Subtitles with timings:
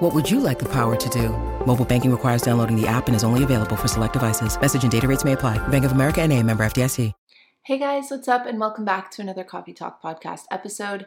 [0.00, 1.30] What would you like the power to do?
[1.66, 4.56] Mobile banking requires downloading the app and is only available for select devices.
[4.60, 5.58] Message and data rates may apply.
[5.66, 7.12] Bank of America and a member FDIC.
[7.62, 8.46] Hey guys, what's up?
[8.46, 11.06] And welcome back to another Coffee Talk podcast episode.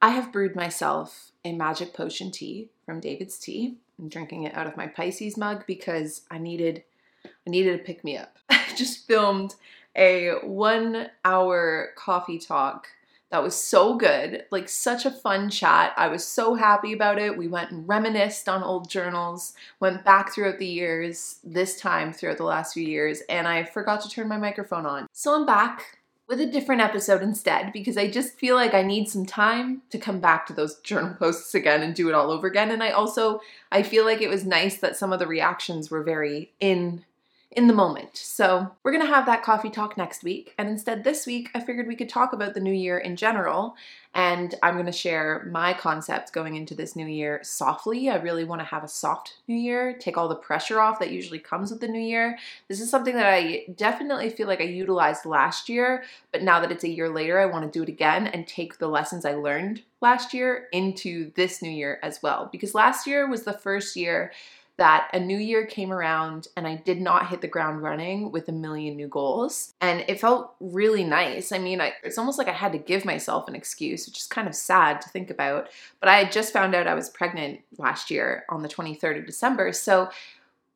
[0.00, 3.78] I have brewed myself a magic potion tea from David's Tea.
[3.98, 6.84] I'm drinking it out of my Pisces mug because I needed
[7.24, 8.38] I needed to pick me up.
[8.48, 9.56] I just filmed
[9.96, 12.86] a one hour coffee talk
[13.30, 15.92] that was so good, like such a fun chat.
[15.96, 17.36] I was so happy about it.
[17.36, 22.38] We went and reminisced on old journals, went back throughout the years, this time throughout
[22.38, 25.06] the last few years, and I forgot to turn my microphone on.
[25.12, 25.98] So I'm back
[26.30, 29.98] with a different episode instead because I just feel like I need some time to
[29.98, 32.70] come back to those journal posts again and do it all over again.
[32.70, 33.40] And I also
[33.72, 37.04] I feel like it was nice that some of the reactions were very in
[37.52, 38.16] in the moment.
[38.16, 40.54] So, we're to have that coffee talk next week.
[40.56, 43.74] And instead, this week, I figured we could talk about the new year in general.
[44.14, 48.10] And I'm to share my concept going into this new year softly.
[48.10, 51.12] I really want to have a soft new year, take all the pressure off that
[51.12, 52.36] usually comes with the new year.
[52.66, 56.72] This is something that I definitely feel like I utilized last year, but now that
[56.72, 59.34] it's a year later, I want to do it again and take the lessons I
[59.34, 62.48] learned last year into this new year as well.
[62.50, 64.32] Because last year was the first year
[64.80, 68.48] that a new year came around and I did not hit the ground running with
[68.48, 69.74] a million new goals.
[69.82, 71.52] And it felt really nice.
[71.52, 74.26] I mean, I, it's almost like I had to give myself an excuse, which is
[74.26, 75.68] kind of sad to think about.
[76.00, 79.26] But I had just found out I was pregnant last year on the 23rd of
[79.26, 79.74] December.
[79.74, 80.08] So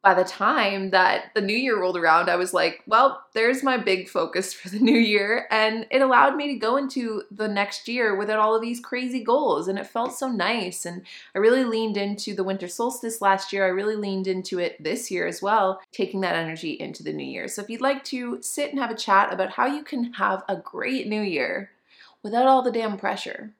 [0.04, 3.78] by the time that the new year rolled around, I was like, well, there's my
[3.78, 5.48] big focus for the new year.
[5.50, 9.24] And it allowed me to go into the next year without all of these crazy
[9.24, 9.66] goals.
[9.66, 10.84] And it felt so nice.
[10.84, 11.02] And
[11.34, 13.64] I really leaned into the winter solstice last year.
[13.64, 17.26] I really leaned into it this year as well, taking that energy into the new
[17.26, 17.48] year.
[17.48, 20.44] So if you'd like to sit and have a chat about how you can have
[20.48, 21.70] a great new year
[22.22, 23.54] without all the damn pressure,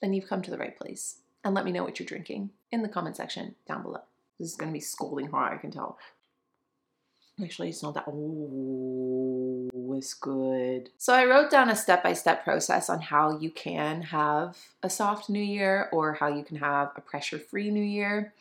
[0.00, 1.16] then you've come to the right place.
[1.42, 4.02] And let me know what you're drinking in the comment section down below.
[4.38, 5.98] This is going to be scolding hot, I can tell.
[7.42, 8.04] Actually, it's not that.
[8.08, 10.90] Oh, it's good.
[10.98, 14.90] So, I wrote down a step by step process on how you can have a
[14.90, 18.32] soft new year or how you can have a pressure free new year.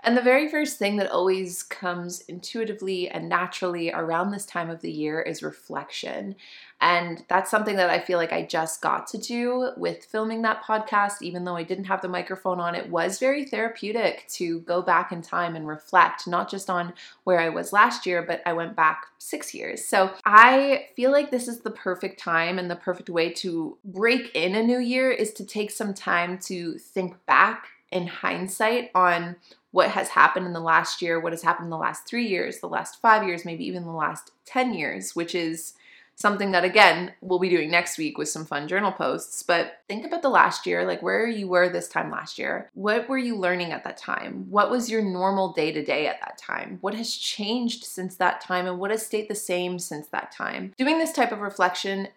[0.00, 4.80] And the very first thing that always comes intuitively and naturally around this time of
[4.80, 6.36] the year is reflection.
[6.80, 10.64] And that's something that I feel like I just got to do with filming that
[10.64, 12.74] podcast, even though I didn't have the microphone on.
[12.74, 16.92] It was very therapeutic to go back in time and reflect, not just on
[17.22, 19.84] where I was last year, but I went back six years.
[19.84, 24.34] So I feel like this is the perfect time and the perfect way to break
[24.34, 29.36] in a new year is to take some time to think back in hindsight on
[29.70, 32.60] what has happened in the last year, what has happened in the last three years,
[32.60, 35.74] the last five years, maybe even the last 10 years, which is
[36.14, 39.42] something that again we'll be doing next week with some fun journal posts.
[39.42, 42.70] But think about the last year like where you were this time last year.
[42.74, 44.46] What were you learning at that time?
[44.50, 46.78] What was your normal day to day at that time?
[46.80, 50.72] What has changed since that time and what has stayed the same since that time?
[50.76, 52.08] Doing this type of reflection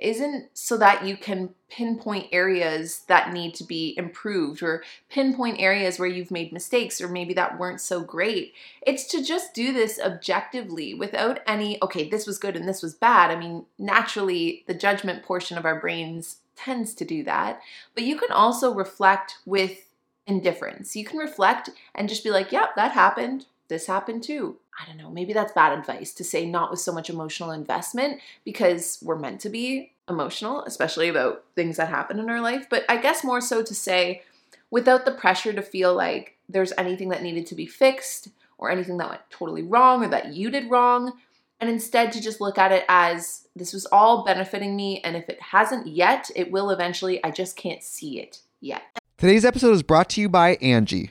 [0.00, 5.98] isn't so that you can pinpoint areas that need to be improved or pinpoint areas
[5.98, 8.52] where you've made mistakes or maybe that weren't so great.
[8.82, 12.94] It's to just do this objectively without any, okay, this was good and this was
[12.94, 13.30] bad.
[13.30, 17.60] I mean, naturally, the judgment portion of our brains tends to do that.
[17.94, 19.90] But you can also reflect with
[20.26, 20.96] indifference.
[20.96, 23.46] You can reflect and just be like, yep, yeah, that happened.
[23.68, 24.56] This happened too.
[24.78, 28.20] I don't know, maybe that's bad advice to say not with so much emotional investment
[28.44, 32.66] because we're meant to be emotional, especially about things that happen in our life.
[32.68, 34.22] But I guess more so to say
[34.70, 38.28] without the pressure to feel like there's anything that needed to be fixed
[38.58, 41.12] or anything that went totally wrong or that you did wrong.
[41.60, 45.00] And instead to just look at it as this was all benefiting me.
[45.02, 47.22] And if it hasn't yet, it will eventually.
[47.24, 48.82] I just can't see it yet.
[49.16, 51.10] Today's episode is brought to you by Angi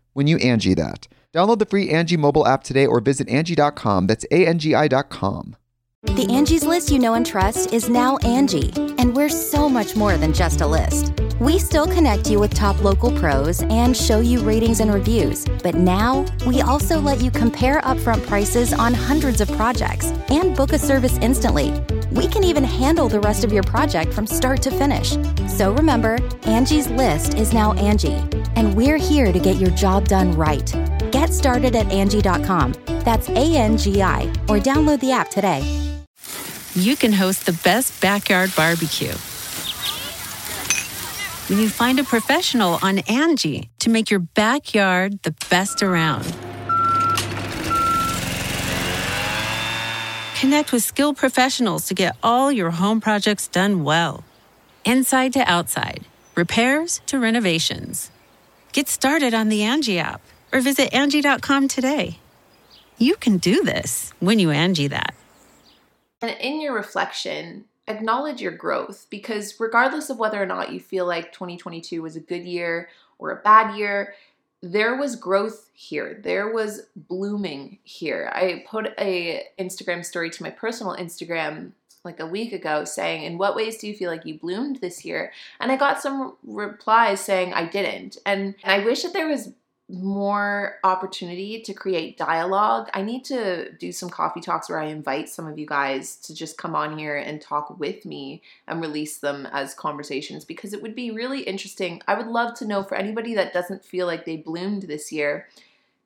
[0.13, 1.07] when you Angi that.
[1.33, 4.07] Download the free Angi mobile app today or visit Angi.com.
[4.07, 5.55] That's A-N-G-I dot com.
[6.03, 10.17] The Angie's list you know and trust is now Angi, and we're so much more
[10.17, 11.13] than just a list.
[11.39, 15.75] We still connect you with top local pros and show you ratings and reviews, but
[15.75, 20.79] now we also let you compare upfront prices on hundreds of projects and book a
[20.79, 21.71] service instantly.
[22.11, 25.15] We can even handle the rest of your project from start to finish.
[25.47, 30.31] So remember, Angie's list is now Angi, and we're here to get your job done
[30.31, 30.73] right.
[31.11, 32.73] Get started at Angi.com.
[33.05, 35.61] That's A N G I, or download the app today.
[36.73, 39.13] You can host the best backyard barbecue
[41.51, 46.23] when you find a professional on Angi to make your backyard the best around.
[50.39, 54.23] Connect with skilled professionals to get all your home projects done well.
[54.85, 56.05] Inside to outside,
[56.35, 58.11] repairs to renovations.
[58.73, 60.21] Get started on the Angi app
[60.53, 62.19] or visit Angi.com today.
[62.97, 65.13] You can do this when you Angi that.
[66.21, 71.05] And in your reflection, acknowledge your growth because regardless of whether or not you feel
[71.05, 72.87] like 2022 was a good year
[73.19, 74.13] or a bad year,
[74.61, 76.21] there was growth here.
[76.23, 78.31] There was blooming here.
[78.33, 81.71] I put a Instagram story to my personal Instagram
[82.03, 85.05] like a week ago saying, In what ways do you feel like you bloomed this
[85.05, 85.31] year?
[85.59, 88.17] And I got some replies saying I didn't.
[88.25, 89.53] And I wish that there was
[89.91, 92.89] more opportunity to create dialogue.
[92.93, 96.33] I need to do some coffee talks where I invite some of you guys to
[96.33, 100.81] just come on here and talk with me and release them as conversations because it
[100.81, 102.01] would be really interesting.
[102.07, 105.47] I would love to know for anybody that doesn't feel like they bloomed this year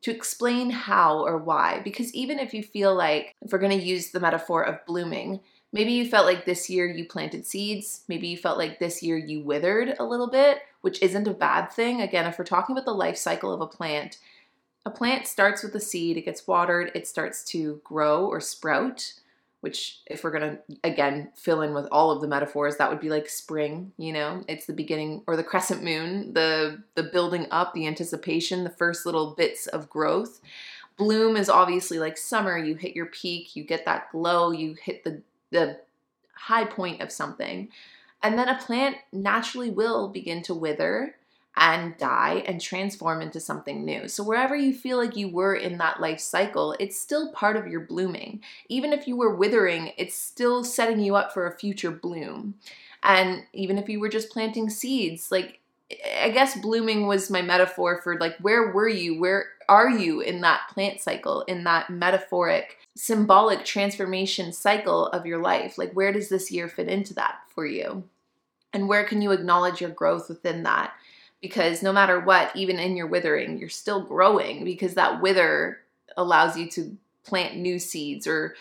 [0.01, 1.81] to explain how or why.
[1.83, 5.39] Because even if you feel like, if we're going to use the metaphor of blooming,
[5.75, 8.03] Maybe you felt like this year you planted seeds.
[8.07, 11.69] Maybe you felt like this year you withered a little bit, which isn't a bad
[11.69, 11.99] thing.
[11.99, 14.17] Again, if we're talking about the life cycle of a plant,
[14.85, 19.15] a plant starts with a seed, it gets watered, it starts to grow or sprout,
[19.59, 23.09] which, if we're gonna again fill in with all of the metaphors, that would be
[23.09, 27.73] like spring, you know, it's the beginning, or the crescent moon, the, the building up,
[27.73, 30.39] the anticipation, the first little bits of growth.
[30.95, 35.03] Bloom is obviously like summer, you hit your peak, you get that glow, you hit
[35.03, 35.21] the
[35.55, 35.79] the
[36.33, 37.69] high point of something.
[38.21, 41.15] And then a plant naturally will begin to wither
[41.57, 44.07] and die and transform into something new.
[44.07, 47.67] So, wherever you feel like you were in that life cycle, it's still part of
[47.67, 48.41] your blooming.
[48.67, 52.55] Even if you were withering, it's still setting you up for a future bloom.
[53.03, 55.59] And even if you were just planting seeds, like
[56.19, 59.19] I guess blooming was my metaphor for like where were you?
[59.19, 65.41] Where are you in that plant cycle, in that metaphoric, symbolic transformation cycle of your
[65.41, 65.77] life?
[65.77, 68.03] Like where does this year fit into that for you?
[68.73, 70.93] And where can you acknowledge your growth within that?
[71.45, 75.79] because no matter what, even in your withering, you're still growing because that wither
[76.17, 78.55] allows you to plant new seeds or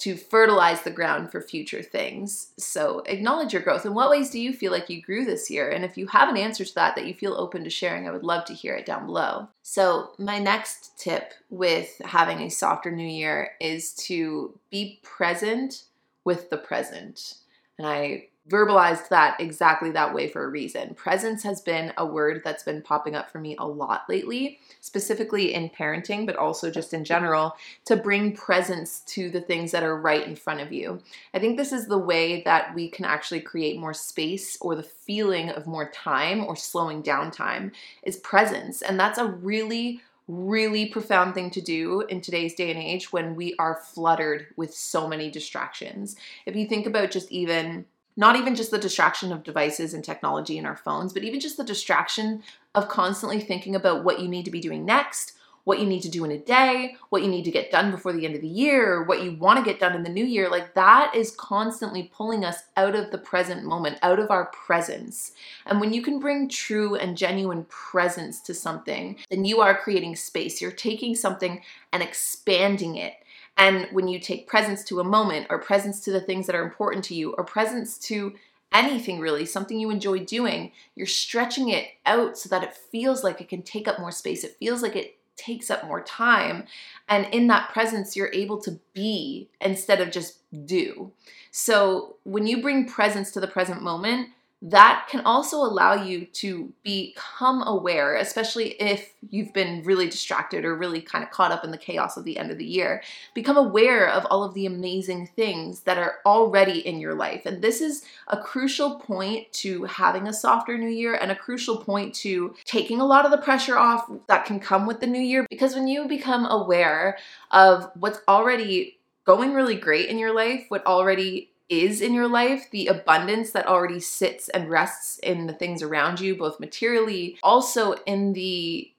[0.00, 2.52] to fertilize the ground for future things.
[2.56, 3.84] So acknowledge your growth.
[3.84, 5.68] In what ways do you feel like you grew this year?
[5.68, 8.10] And if you have an answer to that that you feel open to sharing, I
[8.10, 9.48] would love to hear it down below.
[9.62, 15.84] So, my next tip with having a softer new year is to be present
[16.24, 17.34] with the present.
[17.76, 20.94] And I verbalized that exactly that way for a reason.
[20.94, 25.54] Presence has been a word that's been popping up for me a lot lately, specifically
[25.54, 27.54] in parenting, but also just in general,
[27.84, 31.00] to bring presence to the things that are right in front of you.
[31.34, 34.82] I think this is the way that we can actually create more space or the
[34.82, 38.82] feeling of more time or slowing down time is presence.
[38.82, 43.34] And that's a really really profound thing to do in today's day and age when
[43.34, 46.14] we are fluttered with so many distractions.
[46.46, 47.84] If you think about just even
[48.16, 51.56] not even just the distraction of devices and technology in our phones, but even just
[51.56, 52.42] the distraction
[52.74, 56.08] of constantly thinking about what you need to be doing next, what you need to
[56.08, 58.48] do in a day, what you need to get done before the end of the
[58.48, 60.48] year, what you want to get done in the new year.
[60.50, 65.32] Like that is constantly pulling us out of the present moment, out of our presence.
[65.66, 70.16] And when you can bring true and genuine presence to something, then you are creating
[70.16, 70.60] space.
[70.60, 71.62] You're taking something
[71.92, 73.14] and expanding it
[73.56, 76.64] and when you take presence to a moment or presence to the things that are
[76.64, 78.34] important to you or presence to
[78.72, 83.40] anything really, something you enjoy doing, you're stretching it out so that it feels like
[83.40, 84.44] it can take up more space.
[84.44, 86.64] It feels like it takes up more time.
[87.08, 91.12] And in that presence, you're able to be instead of just do.
[91.50, 94.28] So when you bring presence to the present moment,
[94.62, 100.74] that can also allow you to become aware, especially if you've been really distracted or
[100.74, 103.02] really kind of caught up in the chaos of the end of the year.
[103.34, 107.46] Become aware of all of the amazing things that are already in your life.
[107.46, 111.78] And this is a crucial point to having a softer new year and a crucial
[111.78, 115.22] point to taking a lot of the pressure off that can come with the new
[115.22, 115.46] year.
[115.48, 117.16] Because when you become aware
[117.50, 122.68] of what's already going really great in your life, what already is in your life,
[122.70, 127.92] the abundance that already sits and rests in the things around you, both materially, also
[128.06, 128.92] in the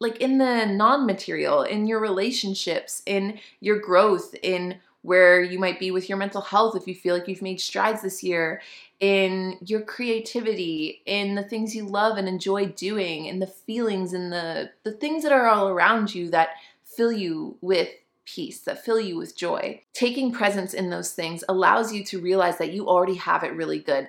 [0.00, 5.90] like in the non-material, in your relationships, in your growth, in where you might be
[5.90, 8.60] with your mental health if you feel like you've made strides this year,
[9.00, 14.32] in your creativity, in the things you love and enjoy doing, in the feelings and
[14.32, 16.50] the the things that are all around you that
[16.84, 17.88] fill you with
[18.24, 19.82] peace, that fill you with joy.
[19.92, 23.78] Taking presence in those things allows you to realize that you already have it really
[23.78, 24.08] good.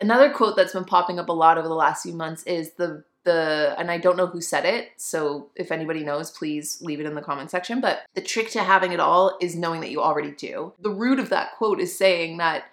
[0.00, 3.04] Another quote that's been popping up a lot over the last few months is the
[3.24, 7.06] the and I don't know who said it, so if anybody knows, please leave it
[7.06, 7.80] in the comment section.
[7.80, 10.72] But the trick to having it all is knowing that you already do.
[10.80, 12.64] The root of that quote is saying that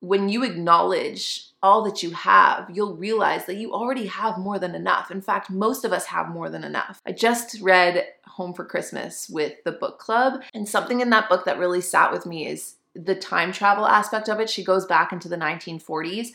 [0.00, 4.74] when you acknowledge all that you have, you'll realize that you already have more than
[4.74, 5.12] enough.
[5.12, 7.00] In fact, most of us have more than enough.
[7.06, 11.44] I just read Home for Christmas with the book club, and something in that book
[11.44, 14.50] that really sat with me is the time travel aspect of it.
[14.50, 16.28] She goes back into the 1940s.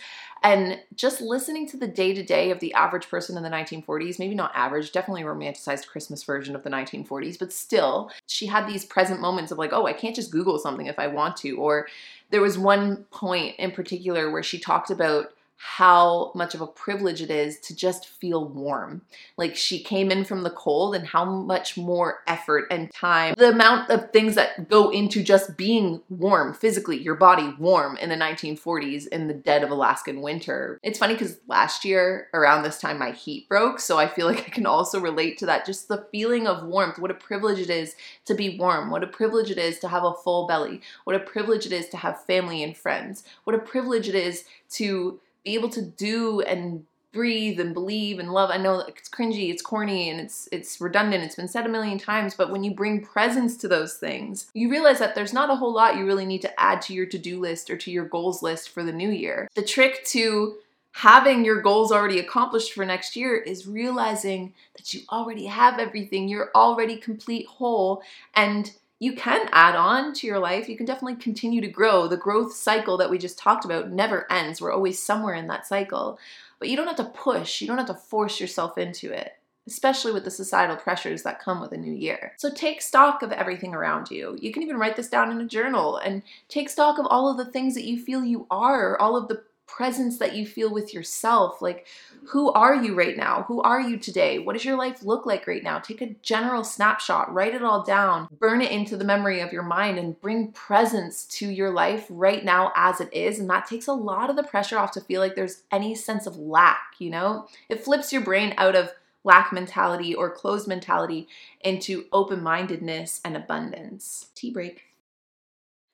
[0.44, 4.20] And just listening to the day to day of the average person in the 1940s,
[4.20, 8.86] maybe not average, definitely romanticized Christmas version of the 1940s, but still, she had these
[8.86, 11.88] present moments of like, oh, I can't just Google something if I want to, or
[12.29, 17.19] there was one point in particular where she talked about how much of a privilege
[17.19, 19.01] it is to just feel warm.
[19.37, 23.49] Like she came in from the cold and how much more effort and time, the
[23.49, 28.15] amount of things that go into just being warm physically, your body warm in the
[28.15, 30.79] 1940s in the dead of Alaskan winter.
[30.83, 34.39] It's funny because last year around this time my heat broke, so I feel like
[34.39, 35.65] I can also relate to that.
[35.65, 37.95] Just the feeling of warmth, what a privilege it is
[38.25, 41.19] to be warm, what a privilege it is to have a full belly, what a
[41.19, 45.55] privilege it is to have family and friends, what a privilege it is to be
[45.55, 48.51] able to do and breathe and believe and love.
[48.51, 51.23] I know it's cringy, it's corny, and it's it's redundant.
[51.23, 54.69] It's been said a million times, but when you bring presence to those things, you
[54.69, 57.39] realize that there's not a whole lot you really need to add to your to-do
[57.39, 59.47] list or to your goals list for the new year.
[59.55, 60.57] The trick to
[60.91, 66.27] having your goals already accomplished for next year is realizing that you already have everything.
[66.27, 68.01] You're already complete whole
[68.35, 70.67] and you can add on to your life.
[70.67, 72.07] You can definitely continue to grow.
[72.07, 74.59] The growth cycle that we just talked about never ends.
[74.59, 76.17] We're always somewhere in that cycle.
[76.59, 79.33] But you don't have to push, you don't have to force yourself into it,
[79.67, 82.33] especially with the societal pressures that come with a new year.
[82.37, 84.35] So take stock of everything around you.
[84.41, 87.37] You can even write this down in a journal and take stock of all of
[87.37, 90.93] the things that you feel you are, all of the presence that you feel with
[90.93, 91.62] yourself.
[91.62, 91.86] Like,
[92.29, 93.43] who are you right now?
[93.47, 94.39] Who are you today?
[94.39, 95.79] What does your life look like right now?
[95.79, 99.63] Take a general snapshot, write it all down, burn it into the memory of your
[99.63, 103.39] mind, and bring presence to your life right now as it is.
[103.39, 106.25] And that takes a lot of the pressure off to feel like there's any sense
[106.25, 107.47] of lack, you know?
[107.69, 108.91] It flips your brain out of
[109.24, 111.27] lack mentality or closed mentality
[111.62, 114.27] into open mindedness and abundance.
[114.33, 114.83] Tea break.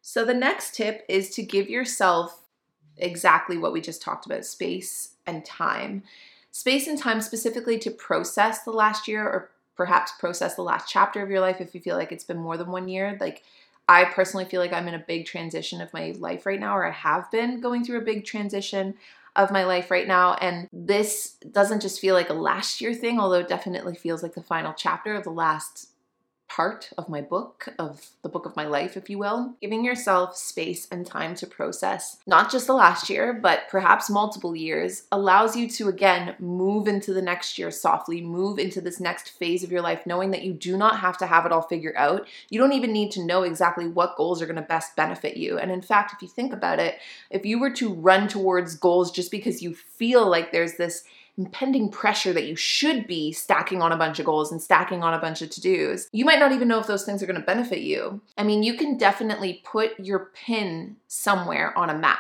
[0.02, 2.43] So, the next tip is to give yourself
[2.98, 6.04] exactly what we just talked about space and time.
[6.52, 11.22] Space and time specifically to process the last year or perhaps process the last chapter
[11.22, 13.18] of your life if you feel like it's been more than one year.
[13.20, 13.44] Like,
[13.90, 16.86] I personally feel like I'm in a big transition of my life right now, or
[16.86, 18.96] I have been going through a big transition
[19.36, 20.36] of my life right now.
[20.36, 24.36] And this doesn't just feel like a last year thing, although it definitely feels like
[24.36, 25.90] the final chapter of the last
[26.54, 29.56] part of my book, of the book of my life, if you will.
[29.60, 34.56] Giving yourself space and time to process not just the last year, but perhaps multiple
[34.56, 39.30] years allows you to again move into the next year softly, move into this next
[39.30, 41.96] phase of your life, knowing that you do not have to have it all figured
[41.98, 42.28] out.
[42.52, 45.58] You don't even need to know exactly what goals are going to best benefit you.
[45.58, 47.00] And in fact, if you think about it,
[47.32, 51.04] if you were to run towards goals just because you feel like there's this
[51.38, 55.14] impending pressure that you should be stacking on a bunch of goals and stacking on
[55.14, 57.40] a bunch of to dos, you might not even know if those things are going
[57.40, 58.22] to benefit you.
[58.38, 62.20] I mean, you can definitely put your pin somewhere on a map.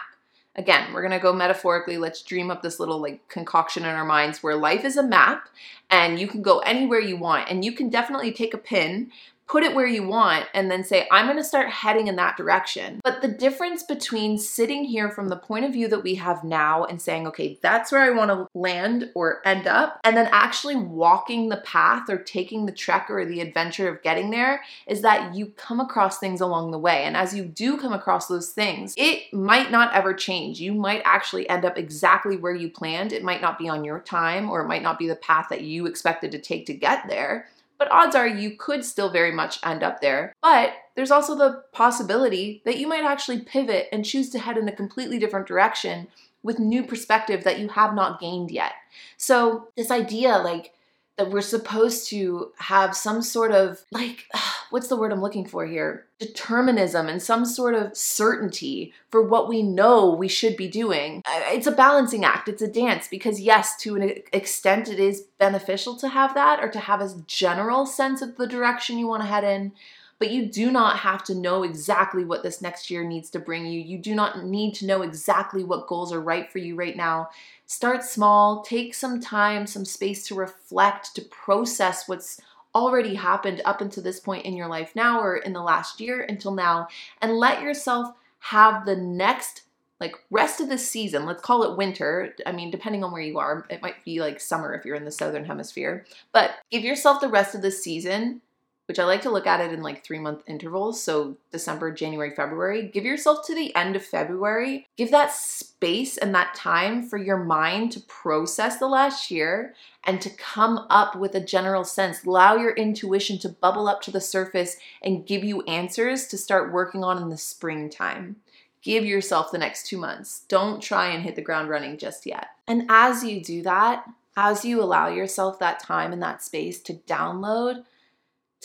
[0.55, 1.97] Again, we're going to go metaphorically.
[1.97, 5.49] Let's dream up this little like concoction in our minds where life is a map
[5.89, 7.49] and you can go anywhere you want.
[7.49, 9.11] And you can definitely take a pin,
[9.47, 12.37] put it where you want and then say, I'm going to start heading in that
[12.37, 13.01] direction.
[13.03, 16.85] But the difference between sitting here from the point of view that we have now
[16.85, 20.75] and saying, okay, that's where I want to land or end up, and then actually
[20.75, 25.35] walking the path or taking the trek or the adventure of getting there is that
[25.35, 27.03] you come across things along the way.
[27.03, 30.59] And as you do come across those things, it might not ever change.
[30.59, 33.11] You might actually end up exactly where you planned.
[33.11, 35.61] It might not be on your time or it might not be the path that
[35.61, 37.47] you expected to take to get there
[37.83, 40.33] but odds are you could still very much end up there.
[40.41, 44.69] But there's also the possibility that you might actually pivot and choose to head in
[44.69, 46.07] a completely different direction
[46.43, 48.71] with new perspective that you have not gained yet.
[49.17, 50.73] So, this idea, like,
[51.17, 54.25] that we're supposed to have some sort of like
[54.69, 56.07] what's the word I'm looking for here?
[56.19, 61.21] Determinism and some sort of certainty for what we know we should be doing.
[61.27, 65.95] It's a balancing act, it's a dance because, yes, to an extent, it is beneficial
[65.97, 69.27] to have that or to have a general sense of the direction you want to
[69.27, 69.73] head in.
[70.19, 73.65] But you do not have to know exactly what this next year needs to bring
[73.65, 73.79] you.
[73.79, 77.29] You do not need to know exactly what goals are right for you right now.
[77.65, 82.39] Start small, take some time, some space to reflect, to process what's
[82.75, 86.21] already happened up until this point in your life now or in the last year
[86.21, 86.87] until now,
[87.21, 89.63] and let yourself have the next
[89.99, 93.39] like rest of the season let's call it winter i mean depending on where you
[93.39, 97.21] are it might be like summer if you're in the southern hemisphere but give yourself
[97.21, 98.41] the rest of the season
[98.85, 101.01] which I like to look at it in like three month intervals.
[101.01, 102.89] So December, January, February.
[102.89, 104.87] Give yourself to the end of February.
[104.97, 110.21] Give that space and that time for your mind to process the last year and
[110.21, 112.23] to come up with a general sense.
[112.23, 116.73] Allow your intuition to bubble up to the surface and give you answers to start
[116.73, 118.37] working on in the springtime.
[118.81, 120.43] Give yourself the next two months.
[120.49, 122.47] Don't try and hit the ground running just yet.
[122.67, 124.03] And as you do that,
[124.35, 127.85] as you allow yourself that time and that space to download,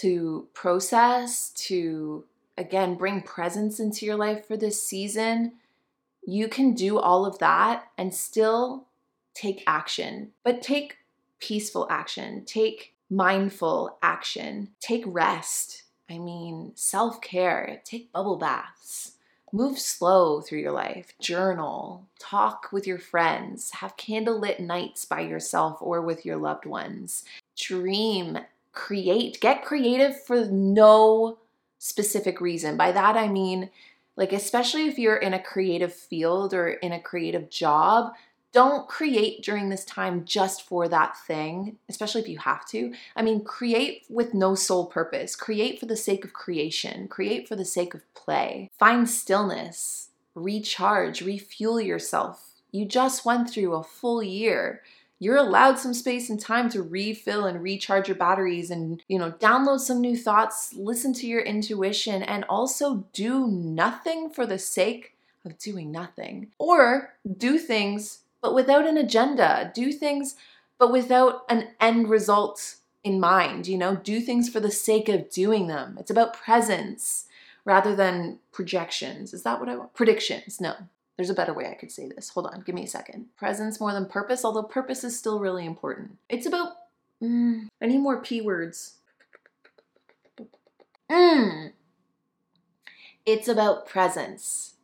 [0.00, 2.24] to process, to
[2.56, 5.52] again bring presence into your life for this season,
[6.26, 8.86] you can do all of that and still
[9.34, 10.32] take action.
[10.44, 10.98] But take
[11.40, 15.84] peaceful action, take mindful action, take rest.
[16.10, 19.12] I mean, self care, take bubble baths.
[19.50, 25.78] Move slow through your life, journal, talk with your friends, have candlelit nights by yourself
[25.80, 27.24] or with your loved ones,
[27.56, 28.38] dream
[28.72, 31.38] create, get creative for no
[31.78, 32.76] specific reason.
[32.76, 33.70] By that I mean,
[34.16, 38.12] like, especially if you're in a creative field or in a creative job,
[38.52, 42.94] don't create during this time just for that thing, especially if you have to.
[43.14, 45.36] I mean, create with no sole purpose.
[45.36, 47.08] Create for the sake of creation.
[47.08, 48.70] Create for the sake of play.
[48.78, 50.08] Find stillness.
[50.34, 51.20] Recharge.
[51.20, 52.54] Refuel yourself.
[52.72, 54.82] You just went through a full year.
[55.20, 59.32] You're allowed some space and time to refill and recharge your batteries and, you know,
[59.32, 65.16] download some new thoughts, listen to your intuition, and also do nothing for the sake
[65.44, 66.52] of doing nothing.
[66.58, 69.70] Or do things but without an agenda.
[69.74, 70.36] Do things,
[70.78, 73.66] but without an end result in mind.
[73.66, 75.96] You know, do things for the sake of doing them.
[75.98, 77.26] It's about presence
[77.64, 79.34] rather than projections.
[79.34, 79.94] Is that what I want?
[79.94, 80.60] Predictions.
[80.60, 80.74] No.
[81.18, 82.28] There's a better way I could say this.
[82.28, 83.26] Hold on, give me a second.
[83.36, 86.16] Presence more than purpose, although purpose is still really important.
[86.28, 86.74] It's about.
[87.20, 88.94] Mm, I need more P words.
[91.10, 91.72] Mm.
[93.26, 94.76] It's about presence,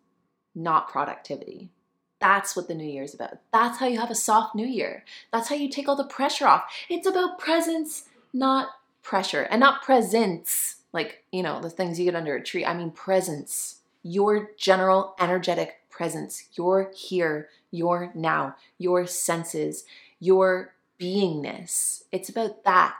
[0.56, 1.70] not productivity.
[2.18, 3.38] That's what the new year is about.
[3.52, 5.04] That's how you have a soft new year.
[5.32, 6.64] That's how you take all the pressure off.
[6.88, 8.70] It's about presence, not
[9.02, 12.64] pressure, and not presence, like, you know, the things you get under a tree.
[12.64, 19.84] I mean, presence, your general energetic presence, your here, your now, your senses,
[20.18, 22.04] your beingness.
[22.10, 22.96] It's about that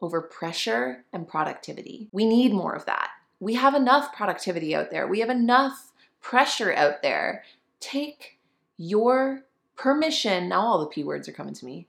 [0.00, 2.08] over pressure and productivity.
[2.10, 3.10] We need more of that.
[3.38, 7.44] We have enough productivity out there, we have enough pressure out there.
[7.80, 8.38] Take
[8.76, 9.44] your
[9.76, 11.86] permission, now all the P words are coming to me.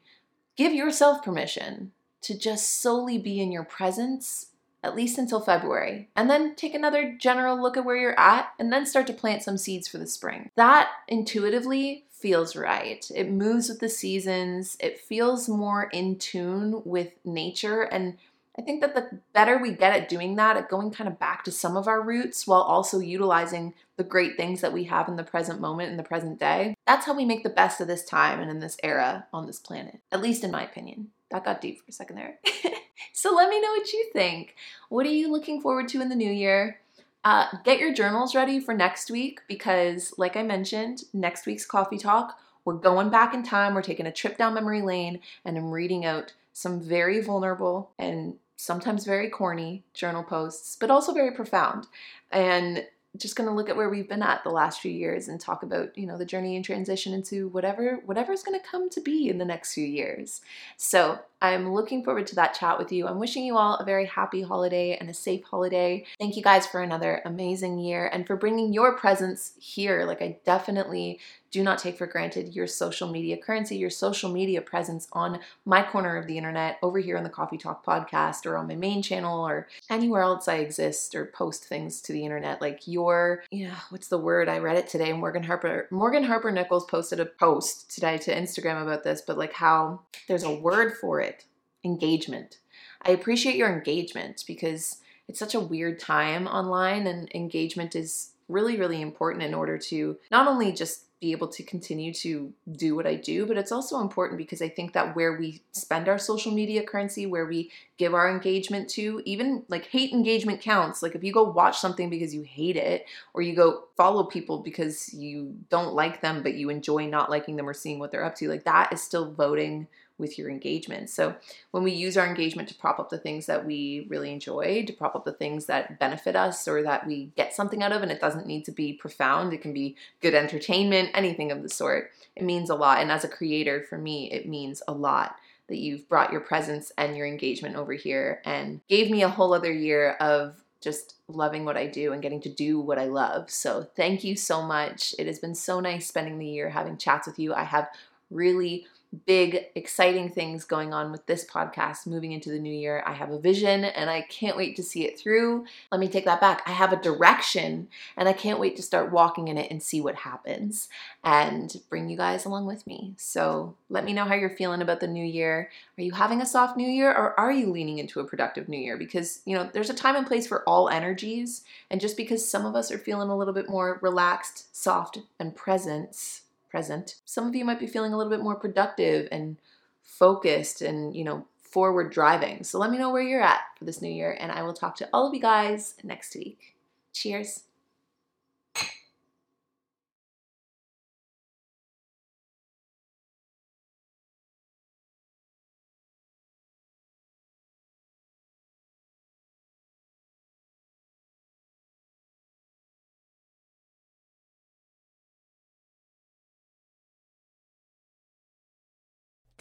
[0.56, 4.48] Give yourself permission to just solely be in your presence
[4.84, 8.72] at least until February, and then take another general look at where you're at, and
[8.72, 10.50] then start to plant some seeds for the spring.
[10.56, 13.10] That intuitively feels right.
[13.16, 18.18] It moves with the seasons, it feels more in tune with nature, and
[18.58, 21.44] I think that the better we get at doing that, at going kind of back
[21.46, 25.16] to some of our roots while also utilizing the great things that we have in
[25.16, 28.06] the present moment, in the present day, that's how we make the best of this
[28.06, 31.10] time and in this era on this planet, at least in my opinion.
[31.32, 32.40] That got deep for a second there.
[33.12, 34.56] so let me know what you think.
[34.90, 36.80] What are you looking forward to in the new year?
[37.24, 41.98] Uh, get your journals ready for next week because, like I mentioned, next week's coffee
[41.98, 43.74] talk, we're going back in time.
[43.74, 48.36] We're taking a trip down memory lane, and I'm reading out some very vulnerable and
[48.56, 51.88] sometimes very corny journal posts, but also very profound.
[52.32, 52.86] And
[53.18, 55.62] just going to look at where we've been at the last few years and talk
[55.62, 59.30] about you know the journey and transition into whatever whatever's going to come to be
[59.30, 60.42] in the next few years.
[60.78, 63.08] So i'm looking forward to that chat with you.
[63.08, 66.06] I'm wishing you all a very happy holiday and a safe holiday.
[66.18, 70.06] Thank you guys for another amazing year and for bringing your presence here.
[70.06, 71.20] Like i definitely
[71.54, 75.84] do not take for granted your social media currency, your social media presence on my
[75.84, 79.04] corner of the internet, over here on the Coffee Talk podcast, or on my main
[79.04, 82.60] channel, or anywhere else I exist or post things to the internet.
[82.60, 84.50] Like your, yeah, what's the word?
[84.50, 85.14] I read it today.
[85.14, 89.54] Morgan Harper, Morgan Harper Nichols posted a post today to Instagram about this, but like
[89.54, 91.46] how there's a word for it
[91.86, 92.58] engagement.
[93.04, 98.76] I appreciate your engagement because it's such a weird time online, and engagement is really,
[98.76, 103.08] really important in order to not only just be able to continue to do what
[103.08, 106.52] I do, but it's also important because I think that where we spend our social
[106.52, 111.02] media currency, where we give our engagement to, even like hate engagement counts.
[111.02, 114.60] Like if you go watch something because you hate it, or you go follow people
[114.60, 118.26] because you don't like them, but you enjoy not liking them or seeing what they're
[118.26, 121.10] up to, like that is still voting with your engagement.
[121.10, 121.36] So
[121.72, 124.94] when we use our engagement to prop up the things that we really enjoy, to
[124.94, 128.12] prop up the things that benefit us or that we get something out of, and
[128.12, 132.12] it doesn't need to be profound, it can be good entertainment, anything of the sort.
[132.36, 133.00] It means a lot.
[133.00, 135.36] And as a creator, for me, it means a lot
[135.68, 139.54] that you've brought your presence and your engagement over here and gave me a whole
[139.54, 143.50] other year of just loving what I do and getting to do what I love.
[143.50, 145.16] So, thank you so much.
[145.18, 147.54] It has been so nice spending the year having chats with you.
[147.54, 147.88] I have
[148.30, 148.86] really
[149.26, 153.04] big, exciting things going on with this podcast moving into the new year.
[153.06, 155.66] I have a vision and I can't wait to see it through.
[155.92, 156.64] Let me take that back.
[156.66, 160.02] I have a direction and I can't wait to start walking in it and see
[160.02, 160.90] what happens
[161.24, 163.14] and bring you guys along with me.
[163.18, 165.70] So let me know how you're feeling about the new year.
[165.98, 168.80] Are you having a soft new year or are you leaning into a productive new
[168.80, 168.98] year?
[168.98, 171.64] Because, you know, there's a time and place for all energies.
[171.90, 175.56] And just because some of us are feeling a little bit more relaxed, soft, and
[175.56, 176.43] presence,
[176.74, 177.18] present.
[177.26, 179.58] Some of you might be feeling a little bit more productive and
[180.02, 182.64] focused and, you know, forward driving.
[182.64, 184.96] So let me know where you're at for this new year, and I will talk
[184.96, 186.76] to all of you guys next week.
[187.14, 187.66] Cheers.